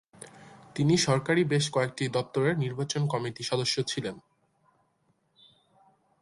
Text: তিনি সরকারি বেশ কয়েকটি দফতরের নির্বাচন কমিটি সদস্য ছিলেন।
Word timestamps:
তিনি 0.75 0.93
সরকারি 0.97 1.41
বেশ 1.43 1.65
কয়েকটি 1.71 2.03
দফতরের 2.07 2.55
নির্বাচন 2.57 3.01
কমিটি 3.07 3.43
সদস্য 3.43 3.75
ছিলেন। 3.83 4.15